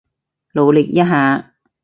[0.53, 1.53] 努力一下